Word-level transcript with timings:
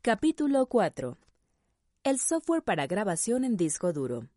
Capítulo 0.00 0.66
4. 0.66 1.18
El 2.04 2.20
software 2.20 2.62
para 2.62 2.86
grabación 2.86 3.42
en 3.42 3.56
disco 3.56 3.92
duro. 3.92 4.28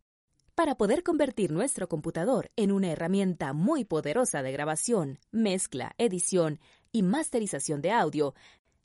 Para 0.56 0.74
poder 0.74 1.04
convertir 1.04 1.52
nuestro 1.52 1.88
computador 1.88 2.50
en 2.56 2.72
una 2.72 2.90
herramienta 2.90 3.52
muy 3.52 3.84
poderosa 3.84 4.42
de 4.42 4.50
grabación, 4.50 5.20
mezcla, 5.30 5.94
edición 5.98 6.58
y 6.90 7.04
masterización 7.04 7.80
de 7.80 7.92
audio, 7.92 8.34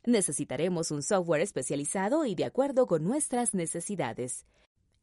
necesitaremos 0.05 0.91
un 0.91 1.01
software 1.01 1.41
especializado 1.41 2.25
y 2.25 2.35
de 2.35 2.45
acuerdo 2.45 2.85
con 2.85 3.03
nuestras 3.03 3.55
necesidades. 3.55 4.45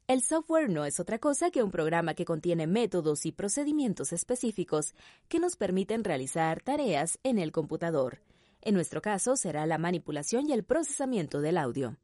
El 0.07 0.23
software 0.23 0.71
no 0.71 0.85
es 0.85 1.01
otra 1.01 1.19
cosa 1.19 1.51
que 1.51 1.65
un 1.65 1.73
programa 1.73 2.15
que 2.15 2.25
contiene 2.25 2.69
métodos 2.69 3.27
y 3.27 3.33
procedimientos 3.33 4.13
específicos 4.13 4.95
que 5.29 5.41
nos 5.41 5.57
permiten 5.57 6.05
realizar 6.05 6.63
tareas 6.63 7.19
en 7.25 7.41
el 7.41 7.51
computador. 7.51 8.21
En 8.67 8.73
nuestro 8.73 9.03
caso 9.03 9.37
será 9.37 9.67
la 9.67 9.77
manipulación 9.77 10.49
y 10.49 10.55
el 10.55 10.65
procesamiento 10.65 11.43
del 11.43 11.59
audio. 11.59 11.99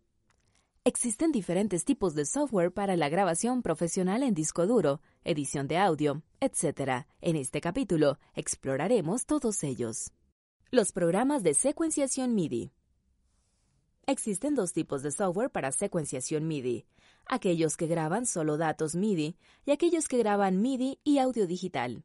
Existen 0.84 1.32
diferentes 1.32 1.86
tipos 1.86 2.14
de 2.14 2.26
software 2.26 2.70
para 2.70 2.96
la 2.96 3.08
grabación 3.08 3.62
profesional 3.62 4.22
en 4.22 4.34
disco 4.34 4.66
duro, 4.66 5.00
edición 5.24 5.68
de 5.68 5.78
audio, 5.78 6.22
etc. 6.38 7.06
En 7.22 7.36
este 7.36 7.62
capítulo 7.62 8.18
exploraremos 8.34 9.24
todos 9.24 9.62
ellos. 9.64 10.12
Los 10.70 10.92
programas 10.92 11.42
de 11.42 11.54
secuenciación 11.54 12.34
MIDI. 12.34 12.72
Existen 14.06 14.54
dos 14.54 14.74
tipos 14.74 15.02
de 15.02 15.12
software 15.12 15.50
para 15.50 15.72
secuenciación 15.72 16.46
MIDI, 16.46 16.84
aquellos 17.24 17.78
que 17.78 17.86
graban 17.86 18.26
solo 18.26 18.58
datos 18.58 18.94
MIDI 18.94 19.38
y 19.64 19.70
aquellos 19.70 20.08
que 20.08 20.18
graban 20.18 20.60
MIDI 20.60 21.00
y 21.04 21.18
audio 21.20 21.46
digital. 21.46 22.04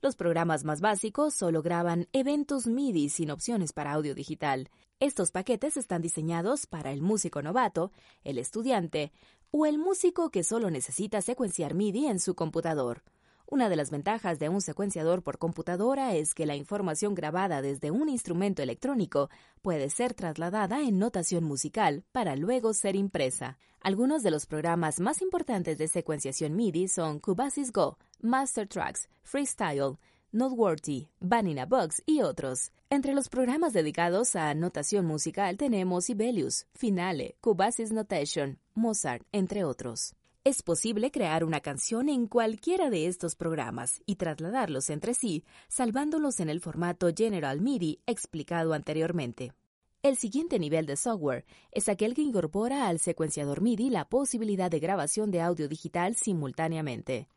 Los 0.00 0.14
programas 0.14 0.62
más 0.62 0.80
básicos 0.80 1.34
solo 1.34 1.60
graban 1.60 2.06
eventos 2.12 2.68
MIDI 2.68 3.08
sin 3.08 3.32
opciones 3.32 3.72
para 3.72 3.92
audio 3.92 4.14
digital. 4.14 4.70
Estos 5.00 5.32
paquetes 5.32 5.76
están 5.76 6.02
diseñados 6.02 6.66
para 6.66 6.92
el 6.92 7.02
músico 7.02 7.42
novato, 7.42 7.90
el 8.22 8.38
estudiante 8.38 9.10
o 9.50 9.66
el 9.66 9.76
músico 9.76 10.30
que 10.30 10.44
solo 10.44 10.70
necesita 10.70 11.20
secuenciar 11.20 11.74
MIDI 11.74 12.06
en 12.06 12.20
su 12.20 12.36
computador. 12.36 13.02
Una 13.50 13.70
de 13.70 13.76
las 13.76 13.90
ventajas 13.90 14.38
de 14.38 14.50
un 14.50 14.60
secuenciador 14.60 15.22
por 15.22 15.38
computadora 15.38 16.14
es 16.14 16.34
que 16.34 16.44
la 16.44 16.54
información 16.54 17.14
grabada 17.14 17.62
desde 17.62 17.90
un 17.90 18.10
instrumento 18.10 18.62
electrónico 18.62 19.30
puede 19.62 19.88
ser 19.88 20.12
trasladada 20.12 20.82
en 20.82 20.98
notación 20.98 21.44
musical 21.44 22.04
para 22.12 22.36
luego 22.36 22.74
ser 22.74 22.94
impresa. 22.94 23.56
Algunos 23.80 24.22
de 24.22 24.32
los 24.32 24.44
programas 24.44 25.00
más 25.00 25.22
importantes 25.22 25.78
de 25.78 25.88
secuenciación 25.88 26.56
MIDI 26.56 26.88
son 26.88 27.20
Cubasys 27.20 27.72
Go, 27.72 27.96
Master 28.20 28.68
Tracks, 28.68 29.08
Freestyle, 29.22 29.96
Noteworthy, 30.30 31.08
Vanilla 31.18 31.64
Bugs 31.64 32.02
y 32.04 32.20
otros. 32.20 32.70
Entre 32.90 33.14
los 33.14 33.30
programas 33.30 33.72
dedicados 33.72 34.36
a 34.36 34.52
notación 34.52 35.06
musical 35.06 35.56
tenemos 35.56 36.04
Sibelius, 36.04 36.66
Finale, 36.74 37.36
Cubasys 37.40 37.92
Notation, 37.92 38.58
Mozart, 38.74 39.24
entre 39.32 39.64
otros. 39.64 40.14
Es 40.48 40.62
posible 40.62 41.10
crear 41.10 41.44
una 41.44 41.60
canción 41.60 42.08
en 42.08 42.26
cualquiera 42.26 42.88
de 42.88 43.06
estos 43.06 43.36
programas 43.36 44.00
y 44.06 44.14
trasladarlos 44.14 44.88
entre 44.88 45.12
sí, 45.12 45.44
salvándolos 45.68 46.40
en 46.40 46.48
el 46.48 46.62
formato 46.62 47.10
General 47.14 47.60
MIDI 47.60 48.00
explicado 48.06 48.72
anteriormente. 48.72 49.52
El 50.02 50.16
siguiente 50.16 50.58
nivel 50.58 50.86
de 50.86 50.96
software 50.96 51.44
es 51.70 51.90
aquel 51.90 52.14
que 52.14 52.22
incorpora 52.22 52.88
al 52.88 52.98
secuenciador 52.98 53.60
MIDI 53.60 53.90
la 53.90 54.08
posibilidad 54.08 54.70
de 54.70 54.80
grabación 54.80 55.30
de 55.30 55.42
audio 55.42 55.68
digital 55.68 56.16
simultáneamente. 56.16 57.28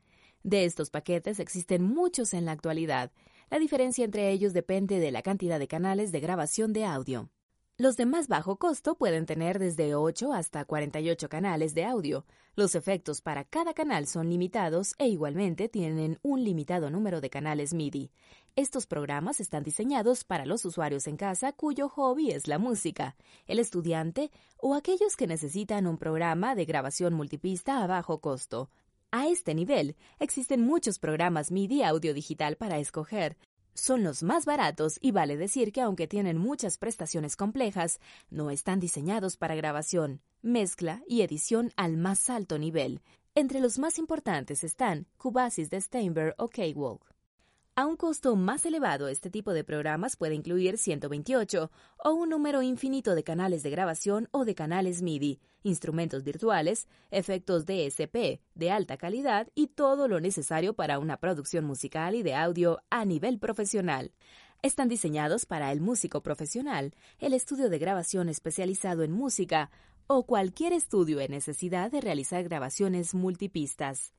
De 0.44 0.64
estos 0.64 0.90
paquetes 0.90 1.42
existen 1.42 1.84
muchos 1.84 2.34
en 2.34 2.46
la 2.46 2.54
actualidad. 2.54 3.12
La 3.50 3.60
diferencia 3.60 4.06
entre 4.06 4.32
ellos 4.32 4.54
depende 4.54 5.02
de 5.02 5.12
la 5.12 5.22
cantidad 5.22 5.60
de 5.60 5.68
canales 5.68 6.14
de 6.14 6.22
grabación 6.22 6.72
de 6.72 6.86
audio. 6.86 7.30
Los 7.82 7.98
de 7.98 8.06
más 8.06 8.28
bajo 8.28 8.58
costo 8.58 8.94
pueden 8.94 9.26
tener 9.26 9.58
desde 9.58 9.96
8 9.96 10.34
hasta 10.34 10.66
48 10.66 11.28
canales 11.30 11.74
de 11.74 11.84
audio. 11.84 12.28
Los 12.56 12.76
efectos 12.76 13.24
para 13.24 13.44
cada 13.44 13.74
canal 13.74 14.06
son 14.06 14.30
limitados 14.30 14.94
e 15.00 15.08
igualmente 15.08 15.68
tienen 15.68 16.20
un 16.22 16.44
limitado 16.44 16.92
número 16.92 17.22
de 17.22 17.32
canales 17.32 17.74
MIDI. 17.74 18.12
Estos 18.56 18.86
programas 18.86 19.40
están 19.40 19.64
diseñados 19.64 20.24
para 20.26 20.46
los 20.46 20.64
usuarios 20.64 21.08
en 21.08 21.18
casa 21.18 21.54
cuyo 21.54 21.90
hobby 21.90 22.30
es 22.30 22.46
la 22.46 22.60
música, 22.60 23.16
el 23.48 23.58
estudiante 23.58 24.30
o 24.58 24.76
aquellos 24.76 25.16
que 25.16 25.26
necesitan 25.26 25.88
un 25.88 25.98
programa 25.98 26.54
de 26.54 26.66
grabación 26.66 27.16
multipista 27.16 27.82
a 27.82 27.88
bajo 27.88 28.20
costo. 28.22 28.70
A 29.10 29.28
este 29.28 29.56
nivel, 29.56 29.96
existen 30.20 30.62
muchos 30.62 31.00
programas 31.00 31.52
MIDI 31.52 31.82
audio 31.82 32.14
digital 32.14 32.58
para 32.58 32.78
escoger, 32.78 33.38
son 33.74 34.04
los 34.04 34.24
más 34.24 34.46
baratos 34.46 34.98
y 35.02 35.12
vale 35.12 35.38
decir 35.38 35.72
que 35.72 35.82
aunque 35.82 36.08
tienen 36.08 36.38
muchas 36.38 36.78
prestaciones 36.78 37.36
complejas, 37.36 38.00
no 38.30 38.50
están 38.52 38.80
diseñados 38.80 39.38
para 39.38 39.56
grabación, 39.56 40.22
mezcla 40.42 41.04
y 41.08 41.22
edición 41.22 41.72
al 41.76 41.98
más 41.98 42.30
alto 42.30 42.58
nivel. 42.58 43.02
Entre 43.36 43.60
los 43.60 43.80
más 43.80 43.98
importantes 43.98 44.64
están 44.64 45.08
Cubasys 45.18 45.70
de 45.70 45.80
Steinberg 45.80 46.36
o 46.38 46.50
K-Walk. 46.50 47.11
A 47.74 47.86
un 47.86 47.96
costo 47.96 48.36
más 48.36 48.66
elevado, 48.66 49.08
este 49.08 49.30
tipo 49.30 49.54
de 49.54 49.64
programas 49.64 50.18
puede 50.18 50.36
incluir 50.36 50.78
128 50.78 51.72
o 52.04 52.12
un 52.12 52.30
número 52.30 52.62
infinito 52.62 53.16
de 53.16 53.24
canales 53.24 53.64
de 53.64 53.70
grabación 53.70 54.28
o 54.32 54.44
de 54.44 54.56
canales 54.56 55.02
MIDI, 55.02 55.40
instrumentos 55.64 56.26
virtuales, 56.26 56.90
efectos 57.12 57.66
DSP 57.66 58.42
de 58.56 58.72
alta 58.72 58.98
calidad 58.98 59.48
y 59.56 59.68
todo 59.68 60.10
lo 60.10 60.20
necesario 60.20 60.74
para 60.74 61.00
una 61.00 61.16
producción 61.16 61.64
musical 61.64 62.14
y 62.16 62.24
de 62.24 62.36
audio 62.36 62.80
a 62.90 63.06
nivel 63.06 63.40
profesional. 63.40 64.12
Están 64.62 64.90
diseñados 64.90 65.46
para 65.46 65.72
el 65.72 65.80
músico 65.80 66.22
profesional, 66.22 66.94
el 67.20 67.34
estudio 67.34 67.70
de 67.70 67.80
grabación 67.80 68.28
especializado 68.28 69.04
en 69.04 69.14
música 69.14 69.72
o 70.08 70.26
cualquier 70.26 70.74
estudio 70.74 71.22
en 71.22 71.32
necesidad 71.32 71.90
de 71.90 72.02
realizar 72.02 72.44
grabaciones 72.44 73.16
multipistas. 73.16 74.14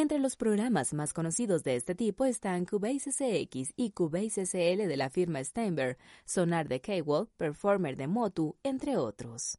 Entre 0.00 0.20
los 0.20 0.36
programas 0.36 0.94
más 0.94 1.12
conocidos 1.12 1.64
de 1.64 1.74
este 1.74 1.96
tipo 1.96 2.24
están 2.24 2.66
Cubase 2.66 3.10
SX 3.10 3.72
y 3.74 3.90
Cubase 3.90 4.46
SL 4.46 4.86
de 4.86 4.96
la 4.96 5.10
firma 5.10 5.42
Steinberg, 5.42 5.98
Sonar 6.24 6.68
de 6.68 6.80
Cable, 6.80 7.26
Performer 7.36 7.96
de 7.96 8.06
Motu, 8.06 8.54
entre 8.62 8.96
otros. 8.96 9.58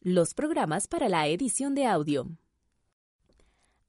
Los 0.00 0.34
programas 0.34 0.88
para 0.88 1.08
la 1.08 1.28
edición 1.28 1.76
de 1.76 1.86
audio. 1.86 2.36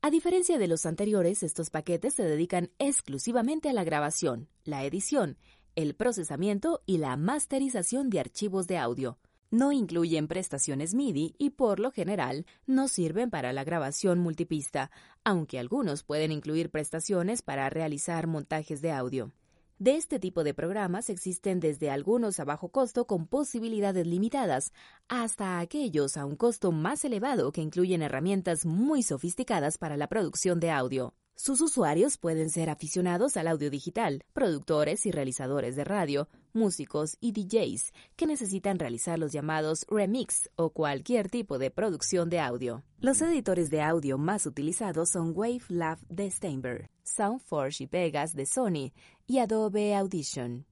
A 0.03 0.11
diferencia 0.11 0.59
de 0.59 0.67
los 0.67 0.85
anteriores, 0.85 1.41
estos 1.41 1.71
paquetes 1.71 2.13
se 2.13 2.23
dedican 2.23 2.69
exclusivamente 2.77 3.69
a 3.69 3.73
la 3.73 3.83
grabación, 3.83 4.49
la 4.65 4.83
edición, 4.83 5.39
el 5.73 5.95
procesamiento 5.95 6.83
y 6.85 6.99
la 6.99 7.17
masterización 7.17 8.11
de 8.11 8.19
archivos 8.19 8.67
de 8.67 8.77
audio 8.77 9.17
no 9.53 9.71
incluyen 9.71 10.27
prestaciones 10.27 10.95
MIDI 10.95 11.35
y 11.37 11.51
por 11.51 11.79
lo 11.79 11.91
general 11.91 12.47
no 12.65 12.87
sirven 12.87 13.29
para 13.29 13.53
la 13.53 13.63
grabación 13.63 14.17
multipista, 14.17 14.89
aunque 15.23 15.59
algunos 15.59 16.01
pueden 16.01 16.31
incluir 16.31 16.71
prestaciones 16.71 17.43
para 17.43 17.69
realizar 17.69 18.25
montajes 18.25 18.81
de 18.81 18.91
audio. 18.91 19.31
De 19.77 19.95
este 19.95 20.17
tipo 20.17 20.43
de 20.43 20.55
programas 20.55 21.11
existen 21.11 21.59
desde 21.59 21.91
algunos 21.91 22.39
a 22.39 22.45
bajo 22.45 22.69
costo 22.69 23.05
con 23.05 23.27
posibilidades 23.27 24.07
limitadas 24.07 24.73
hasta 25.07 25.59
aquellos 25.59 26.17
a 26.17 26.25
un 26.25 26.35
costo 26.35 26.71
más 26.71 27.05
elevado 27.05 27.51
que 27.51 27.61
incluyen 27.61 28.01
herramientas 28.01 28.65
muy 28.65 29.03
sofisticadas 29.03 29.77
para 29.77 29.97
la 29.97 30.07
producción 30.07 30.59
de 30.59 30.71
audio. 30.71 31.13
Sus 31.35 31.61
usuarios 31.61 32.17
pueden 32.17 32.49
ser 32.51 32.69
aficionados 32.69 33.37
al 33.37 33.47
audio 33.47 33.69
digital, 33.71 34.23
productores 34.33 35.05
y 35.05 35.11
realizadores 35.11 35.75
de 35.75 35.83
radio, 35.83 36.29
músicos 36.53 37.17
y 37.19 37.31
DJs 37.31 37.91
que 38.15 38.27
necesitan 38.27 38.77
realizar 38.77 39.17
los 39.17 39.31
llamados 39.31 39.85
remix 39.89 40.49
o 40.55 40.69
cualquier 40.69 41.29
tipo 41.29 41.57
de 41.57 41.71
producción 41.71 42.29
de 42.29 42.39
audio. 42.39 42.83
Los 42.99 43.21
editores 43.21 43.71
de 43.71 43.81
audio 43.81 44.17
más 44.17 44.45
utilizados 44.45 45.09
son 45.09 45.33
Wave 45.35 45.63
de 46.07 46.29
Steinberg, 46.29 46.89
Soundforge 47.03 47.83
y 47.83 47.87
Vegas 47.87 48.35
de 48.35 48.45
Sony 48.45 48.93
y 49.25 49.39
Adobe 49.39 49.95
Audition. 49.95 50.65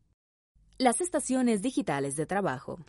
Las 0.77 1.01
estaciones 1.01 1.61
digitales 1.61 2.15
de 2.15 2.27
trabajo. 2.27 2.79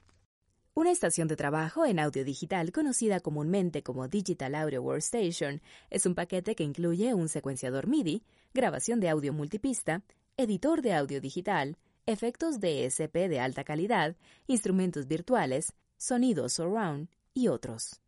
Una 0.75 0.91
estación 0.91 1.29
de 1.29 1.37
trabajo 1.37 1.85
en 1.85 1.99
audio 1.99 2.25
digital, 2.25 2.73
conocida 2.73 3.21
comúnmente 3.21 3.83
como 3.83 4.09
Digital 4.09 4.55
Audio 4.55 4.81
Workstation, 4.81 5.61
es 5.91 6.07
un 6.07 6.15
paquete 6.15 6.55
que 6.55 6.65
incluye 6.65 7.13
un 7.13 7.29
secuenciador 7.29 7.87
MIDI, 7.87 8.25
grabación 8.55 8.99
de 8.99 9.11
audio 9.11 9.35
multipista, 9.35 10.03
editor 10.39 10.81
de 10.81 10.95
audio 10.95 11.21
digital, 11.21 11.77
efectos 12.07 12.59
DSP 12.59 13.29
de 13.29 13.39
alta 13.39 13.65
calidad, 13.65 14.17
instrumentos 14.47 15.07
virtuales, 15.07 15.75
sonido 15.99 16.49
surround 16.49 17.11
y 17.35 17.49
otros. 17.49 18.01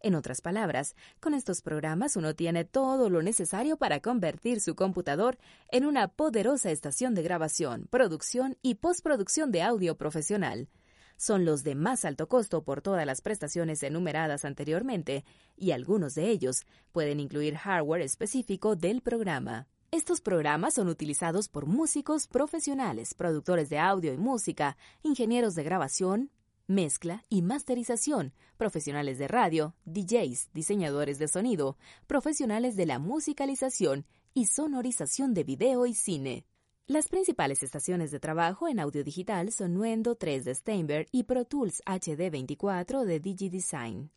En 0.00 0.14
otras 0.14 0.42
palabras, 0.42 0.96
con 1.18 1.32
estos 1.32 1.62
programas 1.62 2.16
uno 2.16 2.34
tiene 2.34 2.66
todo 2.66 3.08
lo 3.08 3.22
necesario 3.22 3.78
para 3.78 4.00
convertir 4.00 4.60
su 4.60 4.74
computador 4.74 5.38
en 5.70 5.86
una 5.86 6.08
poderosa 6.08 6.72
estación 6.72 7.14
de 7.14 7.22
grabación, 7.22 7.86
producción 7.88 8.58
y 8.60 8.74
postproducción 8.74 9.50
de 9.50 9.62
audio 9.62 9.96
profesional. 9.96 10.68
Son 11.16 11.44
los 11.44 11.62
de 11.62 11.74
más 11.74 12.04
alto 12.04 12.28
costo 12.28 12.62
por 12.62 12.82
todas 12.82 13.06
las 13.06 13.20
prestaciones 13.20 13.82
enumeradas 13.82 14.44
anteriormente, 14.44 15.24
y 15.56 15.70
algunos 15.70 16.14
de 16.14 16.30
ellos 16.30 16.66
pueden 16.92 17.20
incluir 17.20 17.56
hardware 17.56 18.02
específico 18.02 18.76
del 18.76 19.02
programa. 19.02 19.68
Estos 19.90 20.22
programas 20.22 20.74
son 20.74 20.88
utilizados 20.88 21.48
por 21.48 21.66
músicos 21.66 22.26
profesionales, 22.26 23.12
productores 23.12 23.68
de 23.68 23.78
audio 23.78 24.14
y 24.14 24.16
música, 24.16 24.78
ingenieros 25.02 25.54
de 25.54 25.64
grabación, 25.64 26.30
mezcla 26.66 27.24
y 27.28 27.42
masterización, 27.42 28.32
profesionales 28.56 29.18
de 29.18 29.28
radio, 29.28 29.74
DJs, 29.84 30.48
diseñadores 30.54 31.18
de 31.18 31.28
sonido, 31.28 31.76
profesionales 32.06 32.76
de 32.76 32.86
la 32.86 32.98
musicalización 32.98 34.06
y 34.32 34.46
sonorización 34.46 35.34
de 35.34 35.44
video 35.44 35.84
y 35.84 35.94
cine. 35.94 36.46
Las 36.88 37.06
principales 37.06 37.62
estaciones 37.62 38.10
de 38.10 38.18
trabajo 38.18 38.66
en 38.66 38.80
audio 38.80 39.04
digital 39.04 39.52
son 39.52 39.74
Nuendo 39.74 40.16
3 40.16 40.44
de 40.44 40.52
Steinberg 40.52 41.06
y 41.12 41.22
Pro 41.22 41.44
Tools 41.44 41.80
HD24 41.86 43.04
de 43.04 43.20
DigiDesign. 43.20 44.10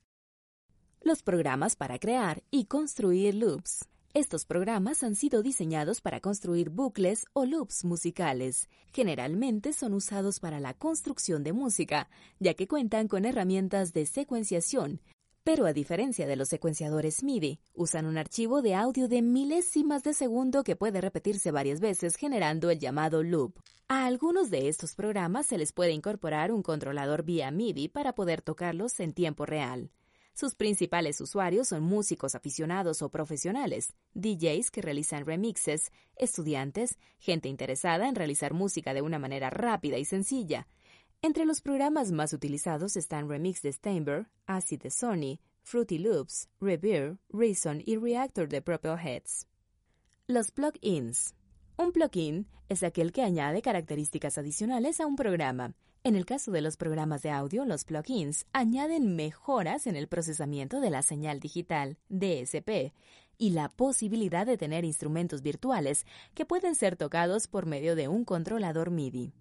Los 0.99 1.21
programas 1.21 1.75
para 1.75 1.99
crear 1.99 2.41
y 2.49 2.65
construir 2.65 3.35
loops. 3.35 3.85
Estos 4.15 4.45
programas 4.45 5.03
han 5.03 5.15
sido 5.15 5.43
diseñados 5.43 6.01
para 6.01 6.21
construir 6.21 6.71
bucles 6.71 7.27
o 7.33 7.45
loops 7.45 7.85
musicales. 7.85 8.67
Generalmente 8.91 9.71
son 9.71 9.93
usados 9.93 10.39
para 10.39 10.59
la 10.59 10.73
construcción 10.73 11.43
de 11.43 11.53
música, 11.53 12.09
ya 12.39 12.55
que 12.55 12.67
cuentan 12.67 13.07
con 13.07 13.25
herramientas 13.25 13.93
de 13.93 14.07
secuenciación, 14.07 15.01
pero 15.45 15.67
a 15.67 15.73
diferencia 15.73 16.25
de 16.25 16.35
los 16.35 16.49
secuenciadores 16.49 17.21
MIDI, 17.21 17.59
usan 17.75 18.07
un 18.07 18.17
archivo 18.17 18.63
de 18.63 18.73
audio 18.73 19.07
de 19.07 19.21
milésimas 19.21 20.01
de 20.01 20.15
segundo 20.15 20.63
que 20.63 20.75
puede 20.75 21.01
repetirse 21.01 21.51
varias 21.51 21.79
veces 21.79 22.15
generando 22.15 22.71
el 22.71 22.79
llamado 22.79 23.21
loop. 23.21 23.53
A 23.87 24.07
algunos 24.07 24.49
de 24.49 24.67
estos 24.69 24.95
programas 24.95 25.45
se 25.45 25.59
les 25.59 25.71
puede 25.71 25.91
incorporar 25.91 26.51
un 26.51 26.63
controlador 26.63 27.21
vía 27.21 27.51
MIDI 27.51 27.89
para 27.89 28.15
poder 28.15 28.41
tocarlos 28.41 28.99
en 28.99 29.13
tiempo 29.13 29.45
real. 29.45 29.91
Sus 30.33 30.55
principales 30.55 31.21
usuarios 31.21 31.67
son 31.67 31.83
músicos 31.83 32.33
aficionados 32.33 33.03
o 33.03 33.09
profesionales, 33.09 33.93
DJs 34.15 34.71
que 34.71 34.81
realizan 34.81 35.27
remixes, 35.27 35.91
estudiantes, 36.15 36.97
gente 37.19 37.49
interesada 37.49 38.09
en 38.09 38.15
realizar 38.15 38.55
música 38.55 38.95
de 38.95 39.03
una 39.03 39.19
manera 39.19 39.51
rápida 39.51 39.99
y 39.99 40.05
sencilla. 40.05 40.67
Entre 41.25 41.43
los 41.43 41.59
programas 41.59 42.11
más 42.11 42.33
utilizados 42.33 42.95
están 42.95 43.27
Remix 43.27 43.63
de 43.63 43.73
Steinberg, 43.73 44.27
Acid 44.45 44.83
de 44.83 44.91
Sony, 44.91 45.39
Fruity 45.63 45.97
Loops, 45.97 46.49
Revere, 46.61 47.17
Reason 47.33 47.81
y 47.83 47.97
Reactor 47.97 48.47
de 48.47 48.61
Propelheads. 48.61 49.47
Los 50.27 50.51
plugins. 50.51 51.33
Un 51.77 51.93
plugin 51.93 52.45
es 52.69 52.83
aquel 52.83 53.11
que 53.11 53.23
añade 53.23 53.63
características 53.63 54.37
adicionales 54.37 54.99
a 54.99 55.07
un 55.07 55.15
programa. 55.15 55.73
En 56.03 56.15
el 56.15 56.27
caso 56.27 56.51
de 56.51 56.61
los 56.61 56.77
programas 56.77 57.23
de 57.23 57.31
audio, 57.31 57.65
los 57.65 57.85
plugins 57.85 58.45
añaden 58.53 59.15
mejoras 59.15 59.87
en 59.87 59.95
el 59.95 60.07
procesamiento 60.07 60.79
de 60.79 60.91
la 60.91 61.01
señal 61.01 61.39
digital, 61.39 61.97
DSP, 62.07 62.93
y 63.39 63.49
la 63.49 63.69
posibilidad 63.69 64.45
de 64.45 64.59
tener 64.59 64.85
instrumentos 64.85 65.41
virtuales 65.41 66.05
que 66.35 66.45
pueden 66.45 66.75
ser 66.75 66.95
tocados 66.97 67.47
por 67.47 67.65
medio 67.65 67.95
de 67.95 68.09
un 68.09 68.25
controlador 68.25 68.91
MIDI. 68.91 69.33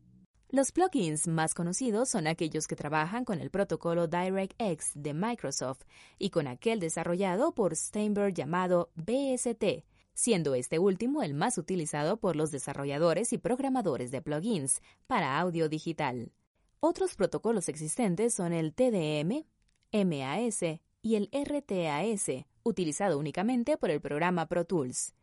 Los 0.55 0.71
plugins 0.71 1.27
más 1.27 1.53
conocidos 1.53 2.11
son 2.11 2.29
aquellos 2.29 2.69
que 2.69 2.77
trabajan 2.77 3.25
con 3.25 3.41
el 3.41 3.51
protocolo 3.51 4.07
DirectX 4.07 4.93
de 4.95 5.13
Microsoft 5.13 5.81
y 6.17 6.31
con 6.31 6.47
aquel 6.47 6.79
desarrollado 6.79 7.57
por 7.57 7.75
Steinberg 7.75 8.33
llamado 8.33 8.93
BST, 8.95 9.85
siendo 10.15 10.55
este 10.55 10.79
último 10.79 11.25
el 11.25 11.35
más 11.35 11.59
utilizado 11.59 12.19
por 12.19 12.37
los 12.37 12.53
desarrolladores 12.53 13.33
y 13.33 13.39
programadores 13.39 14.13
de 14.13 14.23
plugins 14.23 14.81
para 15.09 15.41
audio 15.41 15.69
digital. 15.69 16.31
Otros 16.79 17.17
protocolos 17.17 17.69
existentes 17.69 18.33
son 18.33 18.53
el 18.53 18.75
TDM, 18.75 19.45
MAS 19.91 20.63
y 21.03 21.17
el 21.17 21.31
RTAS, 21.33 22.47
utilizado 22.63 23.19
únicamente 23.19 23.77
por 23.77 23.91
el 23.91 24.01
programa 24.01 24.47
Pro 24.47 24.65
Tools. 24.65 25.15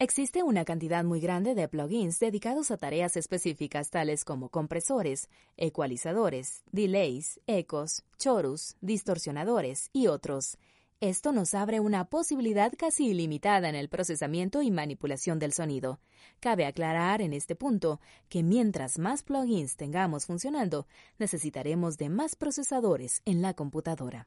Existe 0.00 0.42
una 0.42 0.64
cantidad 0.64 1.04
muy 1.04 1.20
grande 1.20 1.54
de 1.54 1.68
plugins 1.68 2.18
dedicados 2.18 2.72
a 2.72 2.76
tareas 2.76 3.16
específicas 3.16 3.90
tales 3.90 4.24
como 4.24 4.48
compresores, 4.48 5.30
ecualizadores, 5.56 6.64
delays, 6.72 7.40
ecos, 7.46 8.02
chorus, 8.18 8.76
distorsionadores 8.80 9.90
y 9.92 10.08
otros. 10.08 10.58
Esto 11.00 11.30
nos 11.30 11.54
abre 11.54 11.78
una 11.78 12.06
posibilidad 12.06 12.72
casi 12.76 13.06
ilimitada 13.06 13.68
en 13.68 13.76
el 13.76 13.88
procesamiento 13.88 14.62
y 14.62 14.72
manipulación 14.72 15.38
del 15.38 15.52
sonido. 15.52 16.00
Cabe 16.40 16.66
aclarar 16.66 17.22
en 17.22 17.32
este 17.32 17.54
punto 17.54 18.00
que 18.28 18.42
mientras 18.42 18.98
más 18.98 19.22
plugins 19.22 19.76
tengamos 19.76 20.26
funcionando, 20.26 20.88
necesitaremos 21.20 21.98
de 21.98 22.08
más 22.08 22.34
procesadores 22.34 23.22
en 23.26 23.42
la 23.42 23.54
computadora. 23.54 24.26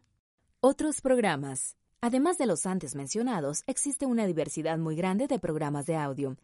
Otros 0.62 1.02
programas. 1.02 1.76
Además 2.00 2.38
de 2.38 2.46
los 2.46 2.68
antes 2.68 2.94
mencionados, 2.94 3.64
existe 3.66 4.06
una 4.06 4.28
diversidad 4.28 4.78
muy 4.78 4.96
grande 4.96 5.26
de 5.28 5.40
programas 5.40 5.88
de 5.88 5.96
audio. 5.96 6.38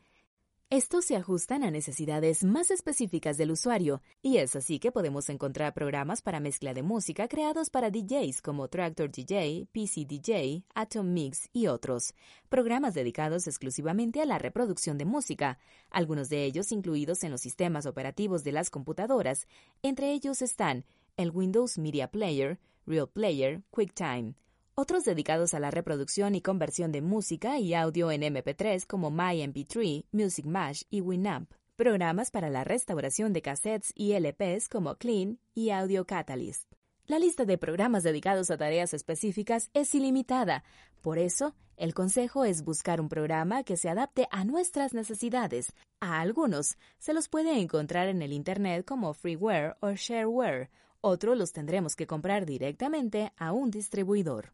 Estos 0.72 1.06
se 1.06 1.16
ajustan 1.16 1.64
a 1.64 1.70
necesidades 1.70 2.44
más 2.44 2.72
específicas 2.72 3.38
del 3.38 3.52
usuario, 3.52 4.02
y 4.24 4.38
es 4.38 4.56
así 4.56 4.80
que 4.80 4.92
podemos 4.92 5.30
encontrar 5.30 5.76
programas 5.76 6.24
para 6.24 6.40
mezcla 6.40 6.74
de 6.74 6.82
música 6.82 7.28
creados 7.28 7.70
para 7.70 7.92
DJs 7.92 8.42
como 8.42 8.68
Tractor 8.68 9.12
DJ, 9.12 9.68
PC 9.72 10.06
DJ, 10.06 10.64
Atom 10.74 11.14
Mix 11.14 11.48
y 11.54 11.68
otros, 11.68 12.16
programas 12.50 12.96
dedicados 12.96 13.46
exclusivamente 13.46 14.24
a 14.24 14.26
la 14.26 14.40
reproducción 14.40 14.98
de 14.98 15.06
música, 15.06 15.60
algunos 15.92 16.30
de 16.30 16.46
ellos 16.46 16.72
incluidos 16.72 17.24
en 17.24 17.30
los 17.30 17.42
sistemas 17.42 17.86
operativos 17.86 18.44
de 18.44 18.54
las 18.54 18.72
computadoras, 18.72 19.48
entre 19.84 20.14
ellos 20.14 20.42
están 20.42 20.84
el 21.16 21.30
Windows 21.30 21.78
Media 21.78 22.10
Player, 22.10 22.60
Real 22.88 23.08
Player, 23.08 23.62
QuickTime, 23.70 24.34
otros 24.76 25.04
dedicados 25.04 25.54
a 25.54 25.60
la 25.60 25.72
reproducción 25.72 26.36
y 26.36 26.42
conversión 26.42 26.92
de 26.92 27.02
música 27.02 27.60
y 27.60 27.74
audio 27.74 28.12
en 28.12 28.22
MP3 28.22 28.86
como 28.88 29.12
MyMP3, 29.12 30.06
Music 30.12 30.46
Mash 30.46 30.84
y 30.90 31.02
Winamp. 31.02 31.52
Programas 31.76 32.32
para 32.32 32.50
la 32.50 32.64
restauración 32.64 33.34
de 33.34 33.42
cassettes 33.42 33.92
y 33.96 34.14
LPs 34.14 34.70
como 34.70 34.96
Clean 34.96 35.40
y 35.54 35.70
Audio 35.70 36.06
Catalyst. 36.06 36.72
La 37.06 37.20
lista 37.20 37.46
de 37.46 37.58
programas 37.58 38.04
dedicados 38.04 38.50
a 38.50 38.58
tareas 38.58 38.94
específicas 38.94 39.70
es 39.74 39.94
ilimitada. 39.94 40.64
Por 41.02 41.18
eso, 41.18 41.54
el 41.76 41.94
consejo 41.94 42.46
es 42.46 42.64
buscar 42.64 43.02
un 43.02 43.10
programa 43.10 43.64
que 43.64 43.78
se 43.78 43.90
adapte 43.90 44.28
a 44.32 44.46
nuestras 44.46 44.94
necesidades. 44.94 45.74
A 46.00 46.22
algunos 46.22 46.78
se 47.00 47.14
los 47.14 47.28
puede 47.28 47.60
encontrar 47.60 48.08
en 48.08 48.22
el 48.22 48.34
Internet 48.34 48.86
como 48.86 49.14
freeware 49.14 49.76
o 49.82 49.92
shareware. 49.92 50.70
Otros 51.02 51.38
los 51.38 51.52
tendremos 51.52 51.96
que 51.96 52.08
comprar 52.08 52.46
directamente 52.46 53.34
a 53.38 53.52
un 53.52 53.70
distribuidor. 53.70 54.54